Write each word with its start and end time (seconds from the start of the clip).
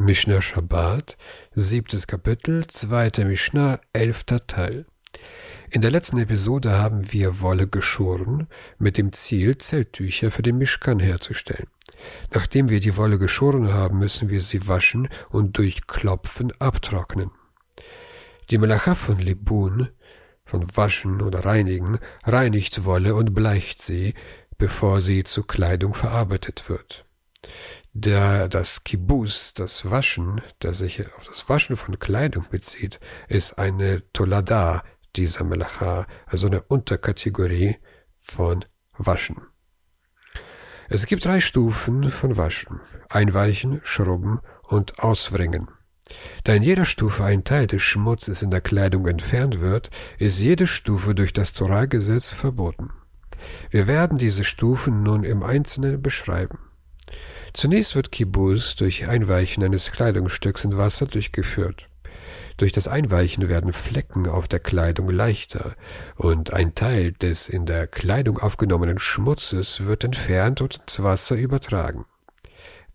Mishnah 0.00 0.40
Shabbat, 0.40 1.16
siebtes 1.56 2.06
Kapitel, 2.06 2.64
zweiter 2.68 3.24
Mishnah, 3.24 3.80
elfter 3.92 4.46
Teil. 4.46 4.86
In 5.70 5.82
der 5.82 5.90
letzten 5.90 6.18
Episode 6.18 6.78
haben 6.78 7.12
wir 7.12 7.40
Wolle 7.40 7.66
geschoren, 7.66 8.46
mit 8.78 8.96
dem 8.96 9.12
Ziel, 9.12 9.58
Zelttücher 9.58 10.30
für 10.30 10.42
den 10.42 10.56
Mischkan 10.56 11.00
herzustellen. 11.00 11.66
Nachdem 12.32 12.68
wir 12.68 12.78
die 12.78 12.96
Wolle 12.96 13.18
geschoren 13.18 13.72
haben, 13.72 13.98
müssen 13.98 14.30
wir 14.30 14.40
sie 14.40 14.68
waschen 14.68 15.08
und 15.30 15.58
durch 15.58 15.88
Klopfen 15.88 16.52
abtrocknen. 16.60 17.32
Die 18.50 18.58
Melacha 18.58 18.94
von 18.94 19.18
Libun, 19.18 19.88
von 20.44 20.64
Waschen 20.76 21.20
oder 21.22 21.44
Reinigen, 21.44 21.98
reinigt 22.22 22.84
Wolle 22.84 23.16
und 23.16 23.34
bleicht 23.34 23.82
sie, 23.82 24.14
bevor 24.58 25.02
sie 25.02 25.24
zu 25.24 25.42
Kleidung 25.42 25.92
verarbeitet 25.92 26.68
wird 26.68 27.07
der 28.00 28.48
das 28.48 28.84
Kibus, 28.84 29.54
das 29.54 29.90
Waschen, 29.90 30.40
das 30.60 30.78
sich 30.78 31.06
auf 31.16 31.26
das 31.28 31.48
Waschen 31.48 31.76
von 31.76 31.98
Kleidung 31.98 32.46
bezieht, 32.50 33.00
ist 33.28 33.58
eine 33.58 34.02
Tolada 34.12 34.84
dieser 35.16 35.44
Melacha, 35.44 36.06
also 36.26 36.46
eine 36.46 36.62
Unterkategorie 36.62 37.76
von 38.14 38.64
Waschen. 38.96 39.36
Es 40.88 41.06
gibt 41.06 41.24
drei 41.24 41.40
Stufen 41.40 42.10
von 42.10 42.36
Waschen. 42.36 42.80
Einweichen, 43.10 43.80
Schrubben 43.82 44.40
und 44.62 45.00
Auswringen. 45.00 45.68
Da 46.44 46.54
in 46.54 46.62
jeder 46.62 46.84
Stufe 46.84 47.24
ein 47.24 47.44
Teil 47.44 47.66
des 47.66 47.82
Schmutzes 47.82 48.42
in 48.42 48.50
der 48.50 48.60
Kleidung 48.60 49.06
entfernt 49.06 49.60
wird, 49.60 49.90
ist 50.18 50.40
jede 50.40 50.66
Stufe 50.66 51.14
durch 51.14 51.32
das 51.32 51.52
Torah-Gesetz 51.52 52.32
verboten. 52.32 52.90
Wir 53.70 53.86
werden 53.86 54.18
diese 54.18 54.44
Stufen 54.44 55.02
nun 55.02 55.24
im 55.24 55.42
Einzelnen 55.42 56.00
beschreiben. 56.00 56.58
Zunächst 57.58 57.96
wird 57.96 58.12
Kibbuz 58.12 58.76
durch 58.76 59.08
Einweichen 59.08 59.64
eines 59.64 59.90
Kleidungsstücks 59.90 60.62
in 60.62 60.76
Wasser 60.76 61.06
durchgeführt. 61.06 61.88
Durch 62.56 62.70
das 62.70 62.86
Einweichen 62.86 63.48
werden 63.48 63.72
Flecken 63.72 64.28
auf 64.28 64.46
der 64.46 64.60
Kleidung 64.60 65.10
leichter 65.10 65.74
und 66.14 66.52
ein 66.52 66.76
Teil 66.76 67.10
des 67.10 67.48
in 67.48 67.66
der 67.66 67.88
Kleidung 67.88 68.38
aufgenommenen 68.38 69.00
Schmutzes 69.00 69.86
wird 69.86 70.04
entfernt 70.04 70.60
und 70.60 70.76
ins 70.76 71.02
Wasser 71.02 71.34
übertragen. 71.34 72.04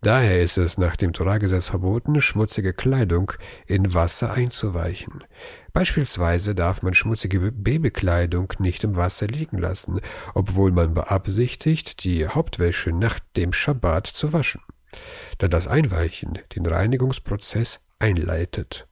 Daher 0.04 0.42
ist 0.42 0.58
es 0.58 0.76
nach 0.76 0.96
dem 0.96 1.14
Torahgesetz 1.14 1.68
verboten, 1.68 2.20
schmutzige 2.20 2.74
Kleidung 2.74 3.32
in 3.66 3.94
Wasser 3.94 4.34
einzuweichen. 4.34 5.24
Beispielsweise 5.72 6.54
darf 6.54 6.82
man 6.82 6.92
schmutzige 6.92 7.40
Babykleidung 7.40 8.52
nicht 8.58 8.84
im 8.84 8.96
Wasser 8.96 9.26
liegen 9.26 9.56
lassen, 9.56 10.02
obwohl 10.34 10.72
man 10.72 10.92
beabsichtigt, 10.92 12.04
die 12.04 12.28
Hauptwäsche 12.28 12.92
nach 12.92 13.18
dem 13.34 13.54
Schabbat 13.54 14.06
zu 14.06 14.34
waschen, 14.34 14.60
da 15.38 15.48
das 15.48 15.68
Einweichen 15.68 16.38
den 16.54 16.66
Reinigungsprozess 16.66 17.80
einleitet. 17.98 18.86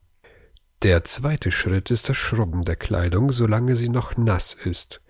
Der 0.83 1.05
zweite 1.05 1.53
Schritt 1.53 1.91
ist 1.91 2.09
das 2.09 2.17
Schrubben 2.17 2.65
der 2.65 2.77
Kleidung, 2.77 3.33
solange 3.33 3.77
sie 3.77 3.91
noch 3.91 4.17
nass 4.17 4.55
ist. 4.55 5.03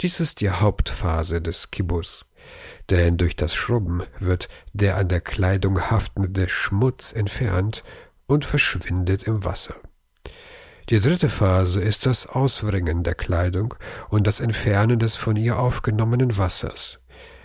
Dies 0.00 0.18
ist 0.18 0.40
die 0.40 0.48
Hauptphase 0.48 1.42
des 1.42 1.70
Kibbutz 1.70 2.24
denn 2.90 3.16
durch 3.16 3.36
das 3.36 3.54
Schrubben 3.54 4.02
wird 4.18 4.48
der 4.72 4.96
an 4.96 5.08
der 5.08 5.20
Kleidung 5.20 5.80
haftende 5.90 6.48
Schmutz 6.48 7.12
entfernt 7.12 7.84
und 8.26 8.44
verschwindet 8.44 9.24
im 9.24 9.44
Wasser. 9.44 9.74
Die 10.88 11.00
dritte 11.00 11.28
Phase 11.28 11.80
ist 11.80 12.06
das 12.06 12.26
Auswringen 12.26 13.02
der 13.02 13.14
Kleidung 13.14 13.74
und 14.08 14.26
das 14.26 14.40
Entfernen 14.40 14.98
des 14.98 15.16
von 15.16 15.36
ihr 15.36 15.58
aufgenommenen 15.58 16.36
Wassers. 16.36 16.98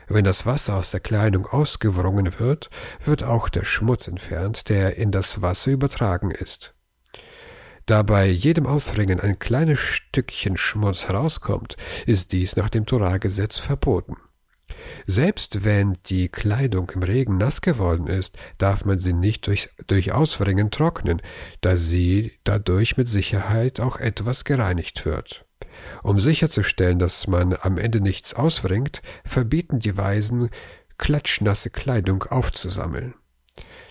Wenn 0.08 0.24
das 0.24 0.46
Wasser 0.46 0.76
aus 0.76 0.92
der 0.92 1.02
Kleidung 1.02 1.46
ausgewrungen 1.46 2.40
wird, 2.40 2.70
wird 3.04 3.24
auch 3.24 3.50
der 3.50 3.66
Schmutz 3.66 4.08
entfernt, 4.08 4.70
der 4.70 4.98
in 4.98 5.12
das 5.12 5.42
Wasser 5.42 5.72
übertragen 5.72 6.32
ist. 6.32 6.74
Da 7.86 8.04
bei 8.04 8.26
jedem 8.26 8.66
Auswringen 8.66 9.20
ein 9.20 9.40
kleines 9.40 9.80
Stückchen 9.80 10.58
Schmutz 10.58 11.08
herauskommt, 11.08 11.78
ist 12.06 12.34
dies 12.34 12.56
nach 12.56 12.70
dem 12.70 12.86
Torahgesetz 12.86 13.60
verboten. 13.60 14.18
Selbst 15.06 15.64
wenn 15.64 15.98
die 16.08 16.30
Kleidung 16.30 16.92
im 16.92 17.04
Regen 17.04 17.38
nass 17.38 17.62
geworden 17.62 18.08
ist, 18.08 18.38
darf 18.58 18.86
man 18.86 18.98
sie 18.98 19.14
nicht 19.14 19.48
durch, 19.48 19.70
durch 19.88 20.12
Auswringen 20.12 20.72
trocknen, 20.72 21.22
da 21.62 21.78
sie 21.78 22.34
dadurch 22.44 22.98
mit 22.98 23.08
Sicherheit 23.08 23.80
auch 23.80 23.98
etwas 23.98 24.44
gereinigt 24.44 25.06
wird. 25.06 25.46
Um 26.04 26.20
sicherzustellen, 26.20 27.00
dass 27.00 27.28
man 27.28 27.56
am 27.62 27.78
Ende 27.78 28.02
nichts 28.02 28.34
auswringt, 28.34 29.02
verbieten 29.24 29.80
die 29.80 29.98
Weisen, 29.98 30.50
klatschnasse 30.98 31.70
Kleidung 31.70 32.24
aufzusammeln. 32.24 33.14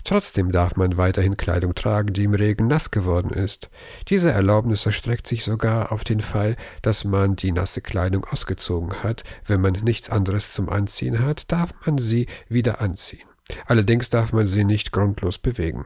Trotzdem 0.03 0.51
darf 0.51 0.75
man 0.75 0.97
weiterhin 0.97 1.37
Kleidung 1.37 1.75
tragen, 1.75 2.13
die 2.13 2.23
im 2.23 2.33
Regen 2.33 2.67
nass 2.67 2.91
geworden 2.91 3.31
ist. 3.31 3.69
Diese 4.09 4.31
Erlaubnis 4.31 4.85
erstreckt 4.85 5.27
sich 5.27 5.43
sogar 5.43 5.91
auf 5.91 6.03
den 6.03 6.21
Fall, 6.21 6.55
dass 6.81 7.03
man 7.03 7.35
die 7.35 7.51
nasse 7.51 7.81
Kleidung 7.81 8.25
ausgezogen 8.25 9.03
hat. 9.03 9.23
Wenn 9.45 9.61
man 9.61 9.73
nichts 9.73 10.09
anderes 10.09 10.53
zum 10.53 10.69
Anziehen 10.69 11.19
hat, 11.19 11.51
darf 11.51 11.73
man 11.85 11.97
sie 11.97 12.27
wieder 12.47 12.81
anziehen. 12.81 13.27
Allerdings 13.65 14.09
darf 14.09 14.33
man 14.33 14.47
sie 14.47 14.63
nicht 14.63 14.91
grundlos 14.91 15.37
bewegen. 15.37 15.85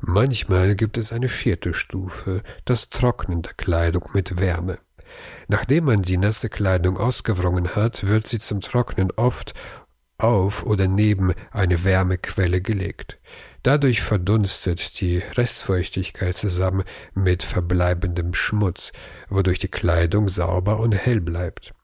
Manchmal 0.00 0.74
gibt 0.74 0.98
es 0.98 1.12
eine 1.12 1.28
vierte 1.28 1.72
Stufe, 1.72 2.42
das 2.64 2.90
Trocknen 2.90 3.42
der 3.42 3.54
Kleidung 3.54 4.10
mit 4.12 4.38
Wärme. 4.38 4.78
Nachdem 5.48 5.84
man 5.84 6.02
die 6.02 6.16
nasse 6.16 6.48
Kleidung 6.48 6.96
ausgewrungen 6.98 7.74
hat, 7.76 8.06
wird 8.06 8.26
sie 8.26 8.38
zum 8.38 8.60
Trocknen 8.60 9.10
oft 9.16 9.54
auf 10.18 10.64
oder 10.64 10.88
neben 10.88 11.32
eine 11.50 11.84
Wärmequelle 11.84 12.60
gelegt. 12.60 13.18
Dadurch 13.62 14.02
verdunstet 14.02 15.00
die 15.00 15.18
Restfeuchtigkeit 15.18 16.36
zusammen 16.36 16.84
mit 17.14 17.42
verbleibendem 17.42 18.32
Schmutz, 18.34 18.92
wodurch 19.28 19.58
die 19.58 19.68
Kleidung 19.68 20.28
sauber 20.28 20.80
und 20.80 20.92
hell 20.94 21.20
bleibt. 21.20 21.74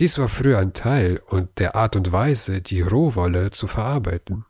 Dies 0.00 0.18
war 0.18 0.28
früher 0.28 0.58
ein 0.58 0.72
Teil 0.72 1.20
und 1.26 1.58
der 1.58 1.76
Art 1.76 1.96
und 1.96 2.12
Weise, 2.12 2.60
die 2.60 2.80
Rohwolle 2.80 3.50
zu 3.50 3.66
verarbeiten. 3.66 4.44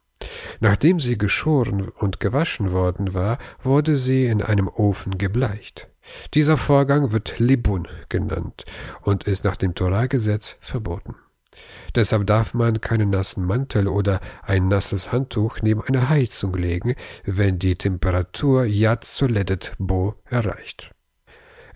Nachdem 0.61 1.01
sie 1.01 1.19
geschoren 1.19 1.89
und 1.89 2.21
gewaschen 2.21 2.73
worden 2.73 3.15
war, 3.15 3.39
wurde 3.63 3.97
sie 3.97 4.27
in 4.27 4.43
einem 4.43 4.69
Ofen 4.69 5.19
gebleicht. 5.19 5.89
Dieser 6.35 6.57
Vorgang 6.57 7.13
wird 7.13 7.39
Libun 7.39 7.89
genannt 8.09 8.65
und 9.03 9.25
ist 9.25 9.45
nach 9.45 9.57
dem 9.57 9.75
Torahgesetz 9.75 10.59
verboten. 10.61 11.17
Deshalb 11.95 12.27
darf 12.27 12.55
man 12.55 12.81
keinen 12.81 13.11
nassen 13.11 13.45
Mantel 13.45 13.89
oder 13.89 14.21
ein 14.43 14.69
nasses 14.69 15.13
Handtuch 15.13 15.59
neben 15.63 15.83
eine 15.83 16.09
Heizung 16.09 16.55
legen, 16.55 16.95
wenn 17.25 17.59
die 17.59 17.75
Temperatur 17.75 18.65
Yad 18.65 19.05
Soledet 19.05 19.75
Bo 19.79 20.15
erreicht. 20.25 20.93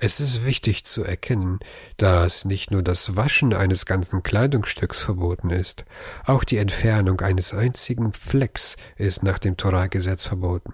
Es 0.03 0.19
ist 0.19 0.47
wichtig 0.47 0.85
zu 0.85 1.05
erkennen, 1.05 1.59
dass 1.99 2.47
nicht 2.47 2.71
nur 2.71 2.83
das 2.83 3.17
Waschen 3.17 3.53
eines 3.53 3.85
ganzen 3.85 4.23
Kleidungsstücks 4.23 5.01
verboten 5.01 5.51
ist, 5.51 5.85
auch 6.25 6.43
die 6.43 6.57
Entfernung 6.57 7.21
eines 7.21 7.53
einzigen 7.53 8.15
Flecks 8.15 8.79
ist 8.97 9.23
nach 9.23 9.39
dem 9.39 9.59
Torah-Gesetz 9.59 10.25
verboten. 10.25 10.73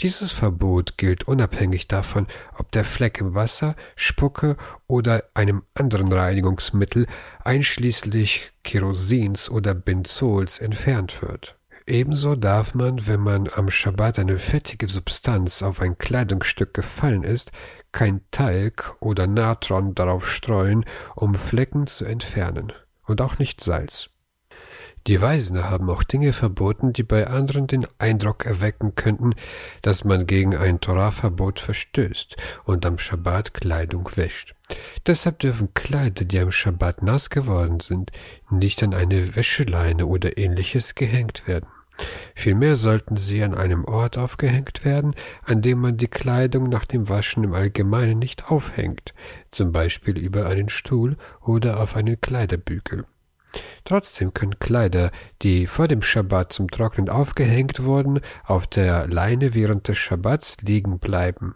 Dieses 0.00 0.32
Verbot 0.32 0.96
gilt 0.96 1.24
unabhängig 1.24 1.88
davon, 1.88 2.26
ob 2.56 2.72
der 2.72 2.84
Fleck 2.84 3.20
im 3.20 3.34
Wasser, 3.34 3.76
Spucke 3.94 4.56
oder 4.86 5.24
einem 5.34 5.62
anderen 5.74 6.12
Reinigungsmittel 6.12 7.06
einschließlich 7.44 8.50
Kerosins 8.62 9.50
oder 9.50 9.74
Benzols 9.74 10.58
entfernt 10.58 11.22
wird. 11.22 11.56
Ebenso 11.88 12.34
darf 12.34 12.74
man, 12.74 13.06
wenn 13.06 13.20
man 13.20 13.48
am 13.54 13.70
Schabbat 13.70 14.18
eine 14.18 14.38
fettige 14.38 14.88
Substanz 14.88 15.62
auf 15.62 15.80
ein 15.80 15.96
Kleidungsstück 15.96 16.74
gefallen 16.74 17.22
ist, 17.22 17.52
kein 17.92 18.22
Talg 18.32 18.96
oder 18.98 19.28
Natron 19.28 19.94
darauf 19.94 20.28
streuen, 20.28 20.84
um 21.14 21.36
Flecken 21.36 21.86
zu 21.86 22.04
entfernen, 22.04 22.72
und 23.04 23.20
auch 23.20 23.38
nicht 23.38 23.60
Salz. 23.60 24.10
Die 25.06 25.20
Weisen 25.20 25.70
haben 25.70 25.88
auch 25.88 26.02
Dinge 26.02 26.32
verboten, 26.32 26.92
die 26.92 27.04
bei 27.04 27.28
anderen 27.28 27.68
den 27.68 27.86
Eindruck 27.98 28.44
erwecken 28.44 28.96
könnten, 28.96 29.34
dass 29.82 30.02
man 30.02 30.26
gegen 30.26 30.56
ein 30.56 30.80
Torahverbot 30.80 31.60
verstößt 31.60 32.36
und 32.64 32.84
am 32.84 32.98
Schabbat 32.98 33.54
Kleidung 33.54 34.10
wäscht. 34.16 34.56
Deshalb 35.06 35.38
dürfen 35.38 35.72
Kleider, 35.74 36.24
die 36.24 36.40
am 36.40 36.50
Schabbat 36.50 37.02
nass 37.02 37.30
geworden 37.30 37.78
sind, 37.78 38.10
nicht 38.50 38.82
an 38.82 38.94
eine 38.94 39.36
Wäscheleine 39.36 40.06
oder 40.06 40.38
ähnliches 40.38 40.96
gehängt 40.96 41.46
werden. 41.46 41.68
Vielmehr 42.34 42.74
sollten 42.74 43.16
sie 43.16 43.44
an 43.44 43.54
einem 43.54 43.84
Ort 43.84 44.18
aufgehängt 44.18 44.84
werden, 44.84 45.14
an 45.44 45.62
dem 45.62 45.78
man 45.78 45.96
die 45.96 46.08
Kleidung 46.08 46.68
nach 46.68 46.84
dem 46.84 47.08
Waschen 47.08 47.44
im 47.44 47.54
Allgemeinen 47.54 48.18
nicht 48.18 48.50
aufhängt, 48.50 49.14
zum 49.52 49.70
Beispiel 49.70 50.18
über 50.18 50.46
einen 50.46 50.68
Stuhl 50.68 51.16
oder 51.40 51.80
auf 51.80 51.94
einen 51.94 52.20
Kleiderbügel. 52.20 53.04
Trotzdem 53.84 54.34
können 54.34 54.58
Kleider, 54.58 55.10
die 55.42 55.66
vor 55.66 55.86
dem 55.88 56.02
Schabbat 56.02 56.52
zum 56.52 56.70
Trocknen 56.70 57.08
aufgehängt 57.08 57.82
wurden, 57.82 58.20
auf 58.44 58.66
der 58.66 59.06
Leine 59.08 59.54
während 59.54 59.88
des 59.88 59.98
Schabbats 59.98 60.58
liegen 60.62 60.98
bleiben. 60.98 61.54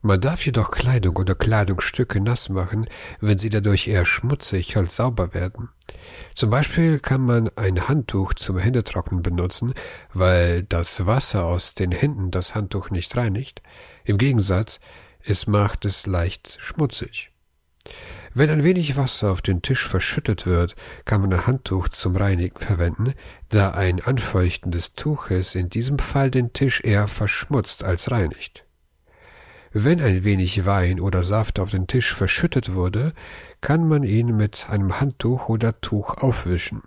Man 0.00 0.20
darf 0.20 0.46
jedoch 0.46 0.70
Kleidung 0.70 1.16
oder 1.16 1.34
Kleidungsstücke 1.34 2.20
nass 2.20 2.50
machen, 2.50 2.86
wenn 3.20 3.36
sie 3.36 3.50
dadurch 3.50 3.88
eher 3.88 4.06
schmutzig 4.06 4.76
als 4.76 4.94
sauber 4.94 5.34
werden. 5.34 5.70
Zum 6.34 6.50
Beispiel 6.50 7.00
kann 7.00 7.22
man 7.22 7.50
ein 7.56 7.88
Handtuch 7.88 8.34
zum 8.34 8.58
Händetrocknen 8.58 9.22
benutzen, 9.22 9.74
weil 10.14 10.62
das 10.62 11.06
Wasser 11.06 11.46
aus 11.46 11.74
den 11.74 11.90
Händen 11.90 12.30
das 12.30 12.54
Handtuch 12.54 12.90
nicht 12.90 13.16
reinigt. 13.16 13.60
Im 14.04 14.18
Gegensatz, 14.18 14.78
es 15.20 15.48
macht 15.48 15.84
es 15.84 16.06
leicht 16.06 16.56
schmutzig. 16.60 17.32
Wenn 18.38 18.50
ein 18.50 18.62
wenig 18.62 18.96
Wasser 18.96 19.32
auf 19.32 19.42
den 19.42 19.62
Tisch 19.62 19.88
verschüttet 19.88 20.46
wird, 20.46 20.76
kann 21.06 21.22
man 21.22 21.32
ein 21.32 21.48
Handtuch 21.48 21.88
zum 21.88 22.14
Reinigen 22.14 22.56
verwenden, 22.56 23.14
da 23.48 23.72
ein 23.72 24.00
Anfeuchten 24.00 24.70
des 24.70 24.94
Tuches 24.94 25.56
in 25.56 25.70
diesem 25.70 25.98
Fall 25.98 26.30
den 26.30 26.52
Tisch 26.52 26.80
eher 26.84 27.08
verschmutzt 27.08 27.82
als 27.82 28.12
reinigt. 28.12 28.64
Wenn 29.72 30.00
ein 30.00 30.22
wenig 30.22 30.64
Wein 30.66 31.00
oder 31.00 31.24
Saft 31.24 31.58
auf 31.58 31.72
den 31.72 31.88
Tisch 31.88 32.14
verschüttet 32.14 32.74
wurde, 32.74 33.12
kann 33.60 33.88
man 33.88 34.04
ihn 34.04 34.36
mit 34.36 34.66
einem 34.70 35.00
Handtuch 35.00 35.48
oder 35.48 35.80
Tuch 35.80 36.18
aufwischen. 36.18 36.82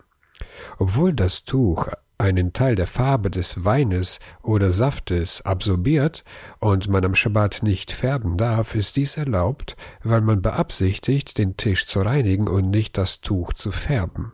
Obwohl 0.77 1.11
das 1.11 1.43
Tuch 1.43 1.89
einen 2.21 2.53
Teil 2.53 2.75
der 2.75 2.87
Farbe 2.87 3.29
des 3.29 3.65
Weines 3.65 4.19
oder 4.41 4.71
Saftes 4.71 5.41
absorbiert 5.41 6.23
und 6.59 6.87
man 6.87 7.03
am 7.03 7.15
Schabbat 7.15 7.63
nicht 7.63 7.91
färben 7.91 8.37
darf, 8.37 8.75
ist 8.75 8.95
dies 8.95 9.17
erlaubt, 9.17 9.75
weil 10.03 10.21
man 10.21 10.41
beabsichtigt, 10.41 11.37
den 11.37 11.57
Tisch 11.57 11.87
zu 11.87 11.99
reinigen 11.99 12.47
und 12.47 12.69
nicht 12.69 12.97
das 12.97 13.21
Tuch 13.21 13.53
zu 13.53 13.71
färben. 13.71 14.33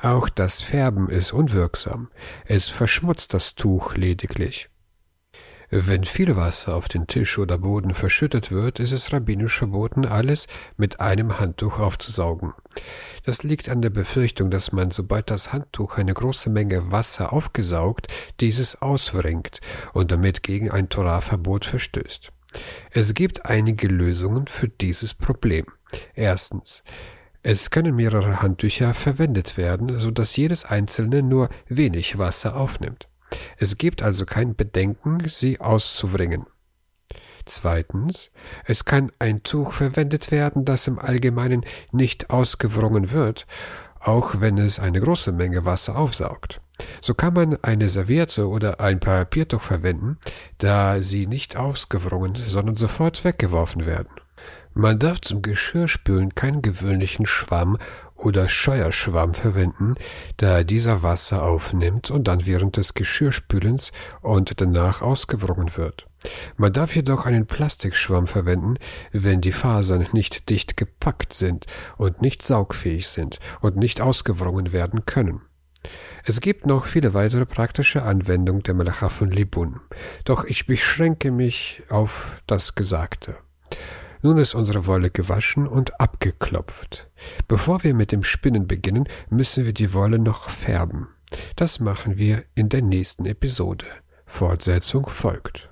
Auch 0.00 0.28
das 0.28 0.62
Färben 0.62 1.08
ist 1.08 1.32
unwirksam, 1.32 2.08
es 2.46 2.68
verschmutzt 2.68 3.34
das 3.34 3.54
Tuch 3.54 3.94
lediglich. 3.94 4.68
Wenn 5.70 6.04
viel 6.04 6.36
Wasser 6.36 6.74
auf 6.74 6.88
den 6.88 7.06
Tisch 7.06 7.38
oder 7.38 7.58
Boden 7.58 7.94
verschüttet 7.94 8.52
wird, 8.52 8.78
ist 8.78 8.92
es 8.92 9.12
rabbinisch 9.12 9.58
verboten, 9.58 10.06
alles 10.06 10.46
mit 10.76 11.00
einem 11.00 11.40
Handtuch 11.40 11.80
aufzusaugen. 11.80 12.52
Das 13.24 13.42
liegt 13.42 13.68
an 13.68 13.82
der 13.82 13.90
Befürchtung, 13.90 14.50
dass 14.50 14.70
man, 14.70 14.92
sobald 14.92 15.30
das 15.30 15.52
Handtuch 15.52 15.98
eine 15.98 16.14
große 16.14 16.50
Menge 16.50 16.92
Wasser 16.92 17.32
aufgesaugt, 17.32 18.06
dieses 18.40 18.80
auswringt 18.80 19.60
und 19.92 20.12
damit 20.12 20.42
gegen 20.44 20.70
ein 20.70 20.88
Torahverbot 20.88 21.64
verstößt. 21.64 22.32
Es 22.90 23.14
gibt 23.14 23.46
einige 23.46 23.88
Lösungen 23.88 24.46
für 24.46 24.68
dieses 24.68 25.14
Problem. 25.14 25.66
Erstens. 26.14 26.84
Es 27.42 27.70
können 27.70 27.94
mehrere 27.94 28.42
Handtücher 28.42 28.92
verwendet 28.92 29.56
werden, 29.56 30.00
so 30.00 30.10
dass 30.10 30.36
jedes 30.36 30.64
einzelne 30.64 31.22
nur 31.22 31.48
wenig 31.68 32.18
Wasser 32.18 32.56
aufnimmt. 32.56 33.08
Es 33.56 33.78
gibt 33.78 34.02
also 34.02 34.24
kein 34.26 34.54
Bedenken, 34.54 35.18
sie 35.28 35.60
auszuwringen. 35.60 36.46
Zweitens, 37.44 38.32
es 38.64 38.84
kann 38.84 39.12
ein 39.20 39.44
Tuch 39.44 39.72
verwendet 39.72 40.32
werden, 40.32 40.64
das 40.64 40.88
im 40.88 40.98
Allgemeinen 40.98 41.64
nicht 41.92 42.30
ausgewrungen 42.30 43.12
wird, 43.12 43.46
auch 44.00 44.40
wenn 44.40 44.58
es 44.58 44.80
eine 44.80 45.00
große 45.00 45.32
Menge 45.32 45.64
Wasser 45.64 45.96
aufsaugt. 45.96 46.60
So 47.00 47.14
kann 47.14 47.34
man 47.34 47.56
eine 47.62 47.88
Serviette 47.88 48.48
oder 48.48 48.80
ein 48.80 49.00
Papiertuch 49.00 49.62
verwenden, 49.62 50.18
da 50.58 51.02
sie 51.02 51.26
nicht 51.26 51.56
ausgewrungen, 51.56 52.34
sondern 52.34 52.74
sofort 52.74 53.24
weggeworfen 53.24 53.86
werden. 53.86 54.10
Man 54.78 54.98
darf 54.98 55.22
zum 55.22 55.40
Geschirrspülen 55.40 56.34
keinen 56.34 56.60
gewöhnlichen 56.60 57.24
Schwamm 57.24 57.78
oder 58.14 58.46
Scheuerschwamm 58.46 59.32
verwenden, 59.32 59.94
da 60.36 60.64
dieser 60.64 61.02
Wasser 61.02 61.44
aufnimmt 61.44 62.10
und 62.10 62.28
dann 62.28 62.44
während 62.44 62.76
des 62.76 62.92
Geschirrspülens 62.92 63.90
und 64.20 64.60
danach 64.60 65.00
ausgewrungen 65.00 65.74
wird. 65.78 66.06
Man 66.58 66.74
darf 66.74 66.94
jedoch 66.94 67.24
einen 67.24 67.46
Plastikschwamm 67.46 68.26
verwenden, 68.26 68.74
wenn 69.12 69.40
die 69.40 69.52
Fasern 69.52 70.06
nicht 70.12 70.50
dicht 70.50 70.76
gepackt 70.76 71.32
sind 71.32 71.64
und 71.96 72.20
nicht 72.20 72.42
saugfähig 72.42 73.08
sind 73.08 73.38
und 73.62 73.78
nicht 73.78 74.02
ausgewrungen 74.02 74.74
werden 74.74 75.06
können. 75.06 75.40
Es 76.22 76.42
gibt 76.42 76.66
noch 76.66 76.84
viele 76.84 77.14
weitere 77.14 77.46
praktische 77.46 78.02
Anwendungen 78.02 78.62
der 78.62 78.74
Melacha 78.74 79.08
von 79.08 79.30
Libun, 79.30 79.80
doch 80.26 80.44
ich 80.44 80.66
beschränke 80.66 81.30
mich 81.30 81.82
auf 81.88 82.42
das 82.46 82.74
Gesagte. 82.74 83.38
Nun 84.22 84.38
ist 84.38 84.54
unsere 84.54 84.86
Wolle 84.86 85.10
gewaschen 85.10 85.66
und 85.66 86.00
abgeklopft. 86.00 87.08
Bevor 87.48 87.84
wir 87.84 87.94
mit 87.94 88.12
dem 88.12 88.24
Spinnen 88.24 88.66
beginnen, 88.66 89.08
müssen 89.30 89.64
wir 89.64 89.72
die 89.72 89.92
Wolle 89.92 90.18
noch 90.18 90.48
färben. 90.48 91.08
Das 91.56 91.80
machen 91.80 92.18
wir 92.18 92.44
in 92.54 92.68
der 92.68 92.82
nächsten 92.82 93.26
Episode. 93.26 93.86
Fortsetzung 94.26 95.08
folgt. 95.08 95.70